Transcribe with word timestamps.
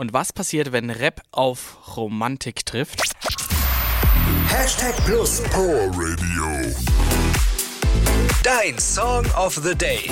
Und 0.00 0.14
was 0.14 0.32
passiert, 0.32 0.72
wenn 0.72 0.88
Rap 0.88 1.20
auf 1.30 1.94
Romantik 1.94 2.64
trifft? 2.64 3.02
Hashtag 4.48 4.96
Plus 5.04 5.42
Power 5.50 5.90
Radio. 5.92 6.74
Dein 8.42 8.78
Song 8.78 9.26
of 9.36 9.56
the 9.56 9.74
Day. 9.74 10.10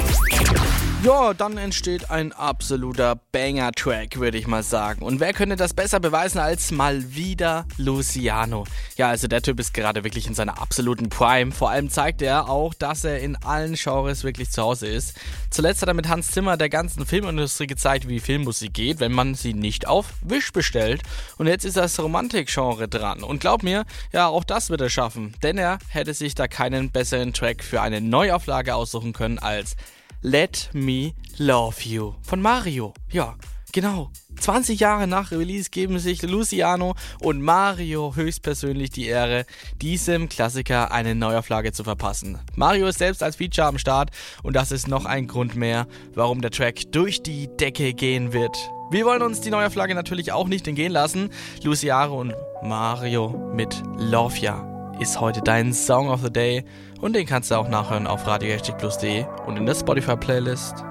Ja, 1.05 1.33
dann 1.33 1.59
entsteht 1.59 2.11
ein 2.11 2.33
absoluter 2.33 3.21
Banger-Track, 3.31 4.19
würde 4.19 4.37
ich 4.37 4.49
mal 4.49 4.65
sagen. 4.65 5.03
Und 5.03 5.21
wer 5.21 5.33
könnte 5.33 5.55
das 5.55 5.73
besser 5.73 6.01
beweisen 6.01 6.41
als 6.41 6.73
mal 6.73 7.15
wieder 7.15 7.67
Luciano? 7.77 8.65
Ja, 8.97 9.09
also 9.09 9.29
der 9.29 9.41
Typ 9.41 9.61
ist 9.61 9.73
gerade 9.73 10.03
wirklich 10.03 10.27
in 10.27 10.35
seiner 10.35 10.61
absoluten 10.61 11.09
Prime. 11.09 11.53
Vor 11.53 11.71
allem 11.71 11.89
zeigt 11.89 12.21
er 12.21 12.49
auch, 12.49 12.75
dass 12.75 13.05
er 13.05 13.21
in 13.21 13.37
allen 13.37 13.75
Genres 13.75 14.25
wirklich 14.25 14.51
zu 14.51 14.61
Hause 14.61 14.89
ist. 14.89 15.15
Zuletzt 15.51 15.83
hat 15.83 15.89
er 15.89 15.95
mit 15.95 16.09
Hans 16.09 16.33
Zimmer 16.33 16.57
der 16.57 16.69
ganzen 16.69 17.07
Filmindustrie 17.07 17.69
gezeigt, 17.69 18.09
wie 18.09 18.19
Filmmusik 18.19 18.75
geht, 18.75 18.99
wenn 18.99 19.13
man 19.13 19.37
sie 19.37 19.55
nicht 19.55 19.87
auf 19.87 20.15
Wish 20.23 20.53
bestellt. 20.53 21.03
Und 21.37 21.47
jetzt 21.47 21.65
ist 21.65 21.77
das 21.77 22.01
Romantik-Genre 22.01 22.89
dran. 22.89 23.23
Und 23.23 23.41
glaub 23.41 23.63
mir, 23.63 23.85
ja, 24.13 24.27
auch 24.27 24.43
das 24.43 24.69
wird 24.69 24.81
er 24.81 24.91
schaffen. 24.91 25.33
Denn 25.45 25.59
er 25.59 25.79
hätte 25.91 26.13
sich 26.13 26.35
da 26.35 26.49
keinen 26.49 26.91
besseren 26.91 27.33
Track 27.33 27.63
für 27.63 27.83
eine 27.83 28.01
Neuauflage 28.01 28.75
aussuchen 28.75 29.13
können 29.13 29.39
als 29.39 29.77
Let 30.23 30.71
Me 30.73 31.13
Love 31.37 31.77
You 31.85 32.15
von 32.23 32.43
Mario. 32.43 32.93
Ja, 33.11 33.37
genau. 33.73 34.11
20 34.41 34.81
Jahre 34.81 35.07
nach 35.07 35.31
Release 35.31 35.71
geben 35.71 36.01
sich 36.01 36.23
Luciano 36.23 36.95
und 37.21 37.41
Mario 37.41 38.15
höchstpersönlich 38.17 38.91
die 38.91 39.07
Ehre, 39.07 39.47
diesem 39.81 40.29
Klassiker 40.29 40.91
eine 40.91 41.15
Neuauflage 41.15 41.73
zu 41.73 41.85
verpassen. 41.85 42.39
Mario 42.57 42.89
ist 42.89 42.99
selbst 42.99 43.23
als 43.23 43.37
Feature 43.37 43.69
am 43.69 43.79
Start 43.79 44.11
und 44.43 44.57
das 44.57 44.73
ist 44.73 44.89
noch 44.89 45.05
ein 45.05 45.29
Grund 45.29 45.55
mehr, 45.55 45.87
warum 46.15 46.41
der 46.41 46.51
Track 46.51 46.91
durch 46.91 47.23
die 47.23 47.49
Decke 47.57 47.95
gehen 47.95 48.33
wird. 48.33 48.57
Wir 48.91 49.05
wollen 49.05 49.23
uns 49.23 49.41
die 49.41 49.51
Neuauflage 49.51 49.95
natürlich 49.95 50.33
auch 50.33 50.49
nicht 50.49 50.67
entgehen 50.67 50.93
lassen. 50.93 51.31
Luciano 51.63 52.21
und 52.21 52.35
Mario 52.63 53.53
mit 53.55 53.83
Love 53.99 54.39
Ya 54.39 54.78
ist 54.99 55.21
heute 55.21 55.41
dein 55.41 55.73
Song 55.73 56.09
of 56.09 56.23
the 56.23 56.33
Day 56.33 56.65
und 57.01 57.15
den 57.15 57.27
kannst 57.27 57.51
du 57.51 57.55
auch 57.57 57.69
nachhören 57.69 58.07
auf 58.07 58.27
radiohashtag.de 58.27 59.25
und 59.47 59.57
in 59.57 59.67
der 59.67 59.75
Spotify-Playlist. 59.75 60.85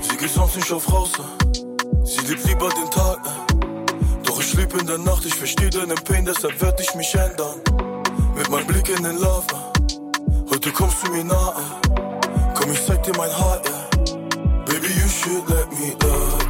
Sie 0.00 0.16
geht 0.16 0.30
sonst 0.30 0.56
nicht 0.56 0.72
auf 0.72 0.92
raus, 0.92 1.12
sie 2.04 2.26
liebt 2.26 2.46
lieber 2.46 2.68
den 2.70 2.90
Tag. 2.90 3.18
Doch 4.24 4.40
ich 4.40 4.54
lebe 4.54 4.78
in 4.78 4.86
der 4.86 4.98
Nacht, 4.98 5.24
ich 5.24 5.34
verstehe 5.34 5.70
deinen 5.70 5.96
Pain, 5.96 6.24
deshalb 6.24 6.60
werd 6.60 6.80
ich 6.80 6.94
mich 6.94 7.14
ändern. 7.14 7.60
Mit 8.36 8.48
meinem 8.50 8.66
Blick 8.66 8.88
in 8.88 9.02
den 9.02 9.18
Lava, 9.18 9.72
heute 10.50 10.70
kommst 10.70 11.06
du 11.06 11.12
mir 11.12 11.24
nahe. 11.24 11.54
Komm, 12.54 12.72
ich 12.72 12.84
zeig 12.84 13.02
dir 13.02 13.12
mein 13.16 13.30
Haar, 13.30 13.60
yeah. 13.64 13.82
Baby, 14.66 14.88
you 14.88 15.08
should 15.08 15.48
let 15.48 15.70
me 15.72 15.94
love 16.02 16.41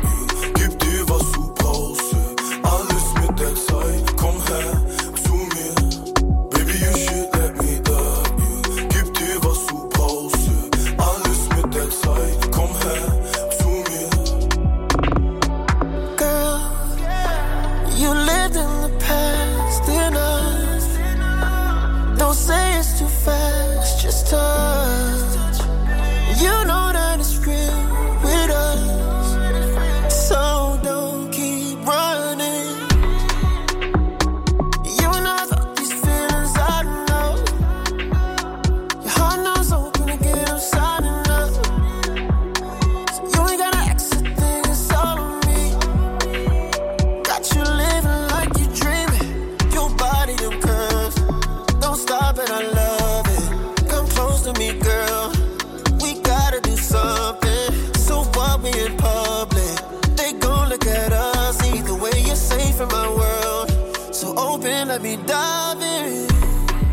too 23.02 23.08
fast. 23.08 23.41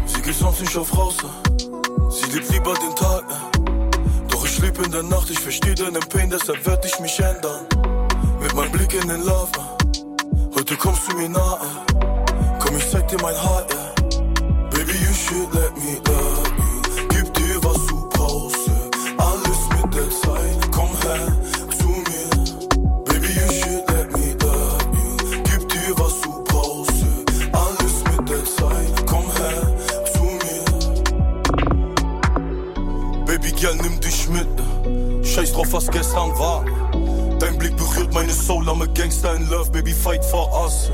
Sie 0.05 0.21
geht 0.21 0.35
sonst 0.35 0.61
nicht 0.61 0.75
auf 0.75 0.97
raus, 0.97 1.17
sie 2.09 2.31
liebt 2.31 2.51
lieber 2.51 2.73
den 2.73 2.95
Tag. 2.95 3.23
Doch 4.29 4.45
ich 4.45 4.59
lebe 4.59 4.83
in 4.83 4.91
der 4.91 5.03
Nacht, 5.03 5.29
ich 5.29 5.39
verstehe 5.39 5.75
deinen 5.75 6.01
Pain, 6.09 6.29
deshalb 6.29 6.65
werd 6.65 6.83
ich 6.85 6.99
mich 6.99 7.19
ändern. 7.19 7.67
Mit 8.41 8.55
meinem 8.55 8.71
Blick 8.71 8.93
in 8.93 9.07
den 9.07 9.23
Lava, 9.23 9.77
heute 10.55 10.75
kommst 10.77 11.11
du 11.11 11.17
mir 11.17 11.29
nahe. 11.29 11.59
Komm, 12.59 12.77
ich 12.77 12.89
zeig 12.89 13.07
dir 13.07 13.17
mein 13.21 13.35
Haar, 13.35 13.65
yeah. 13.71 13.88
Nimm 34.29 34.47
dich 34.55 35.15
mit. 35.15 35.25
Scheiß 35.25 35.53
drauf, 35.53 35.67
was 35.71 35.87
gestern 35.87 36.37
war. 36.37 36.65
Dein 37.39 37.57
Blick 37.57 37.75
berührt 37.77 38.13
meine 38.13 38.31
Soul, 38.31 38.67
I'm 38.67 38.81
a 38.81 38.85
Gangster 38.85 39.35
in 39.35 39.49
Love, 39.49 39.71
Baby, 39.71 39.93
fight 39.93 40.23
for 40.25 40.49
us. 40.63 40.91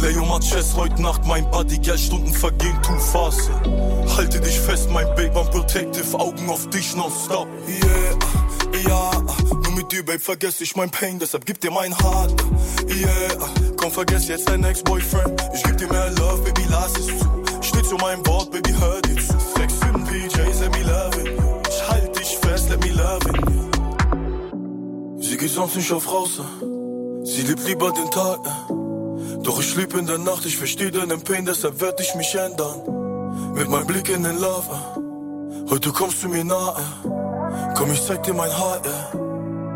Leo 0.00 0.24
Matches 0.24 0.74
heute 0.76 1.00
Nacht, 1.02 1.24
mein 1.26 1.50
Buddy, 1.50 1.78
Geld, 1.78 2.00
Stunden 2.00 2.32
vergehen, 2.32 2.78
too 2.82 2.98
fast. 2.98 3.50
Halte 4.16 4.40
dich 4.40 4.58
fest, 4.58 4.88
mein 4.90 5.06
Babe, 5.16 5.32
I'm 5.34 5.50
protective, 5.50 6.18
Augen 6.18 6.48
auf 6.48 6.68
dich, 6.70 6.94
nonstop. 6.94 7.48
Yeah, 7.68 8.88
ja, 8.88 9.10
nur 9.50 9.72
mit 9.72 9.92
dir, 9.92 10.04
Babe, 10.04 10.20
vergess 10.20 10.60
ich 10.60 10.76
mein 10.76 10.90
Pain, 10.90 11.18
deshalb 11.18 11.44
gib 11.44 11.60
dir 11.60 11.70
mein 11.70 11.96
Heart. 11.98 12.34
Yeah, 12.88 13.74
komm, 13.76 13.90
vergess 13.90 14.28
jetzt 14.28 14.48
dein 14.48 14.64
Ex-Boyfriend. 14.64 15.42
Ich 15.54 15.62
geb 15.62 15.76
dir 15.76 15.88
mehr 15.88 16.10
Love, 16.12 16.42
Baby, 16.42 16.66
lass 16.70 16.92
es 16.98 17.06
zu. 17.06 17.44
Steh 17.60 17.82
zu 17.82 17.96
meinem 17.96 18.26
Wort, 18.26 18.50
Baby, 18.50 18.74
hör 18.78 19.00
dir 19.02 19.16
zu. 19.16 19.34
Sex 19.56 19.74
in 19.82 20.04
PJs, 20.04 20.60
let 20.60 20.72
me 20.72 20.82
love 20.84 21.15
Sie 25.38 25.48
sonst 25.48 25.76
nicht 25.76 25.92
auf 25.92 26.10
raus. 26.10 26.40
Äh. 26.40 27.24
Sie 27.24 27.42
liebt 27.42 27.64
lieber 27.66 27.92
den 27.92 28.10
Tag. 28.10 28.40
Äh. 28.44 29.42
Doch 29.42 29.60
ich 29.60 29.76
lieb 29.76 29.94
in 29.94 30.06
der 30.06 30.18
Nacht, 30.18 30.44
ich 30.46 30.56
versteh 30.56 30.90
deinen 30.90 31.20
Pain, 31.22 31.44
deshalb 31.44 31.80
werd 31.80 32.00
ich 32.00 32.14
mich 32.14 32.34
ändern. 32.34 33.52
Mit 33.54 33.68
meinem 33.68 33.86
Blick 33.86 34.08
in 34.08 34.22
den 34.22 34.38
Love. 34.38 34.68
Äh. 34.70 35.70
Heute 35.70 35.90
kommst 35.92 36.22
du 36.22 36.28
mir 36.28 36.44
nahe. 36.44 36.82
Komm, 37.76 37.92
ich 37.92 38.04
zeig 38.06 38.22
dir 38.22 38.34
mein 38.34 38.50
Haar. 38.50 38.80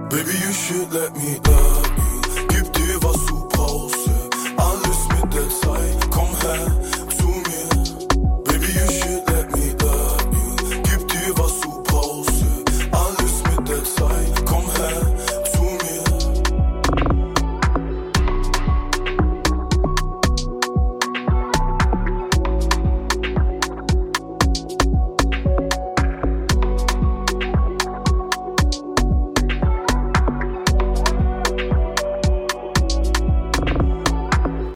Baby, 0.09 0.32
you 0.44 0.53
should 0.53 0.93
let 0.93 1.15
me 1.16 1.38
love 1.47 1.88
you. 1.98 2.47
Gib 2.48 2.72
dir, 2.72 3.03
was 3.03 3.27
du 3.27 3.48
brauchst. 3.48 4.09
Alles 4.56 4.98
mit 5.15 5.34
der 5.34 5.48
Zeit, 5.48 6.10
komm 6.10 6.28
her 6.41 6.66
zu 7.19 7.27
mir. 7.27 8.44
Baby, 8.44 8.66
you 8.66 8.91
should 8.91 9.19